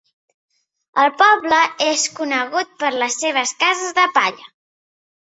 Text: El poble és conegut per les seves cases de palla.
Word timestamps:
El 1.03 1.11
poble 1.19 1.59
és 1.89 2.07
conegut 2.21 2.75
per 2.83 2.93
les 3.05 3.21
seves 3.27 3.57
cases 3.63 3.97
de 4.03 4.11
palla. 4.21 4.53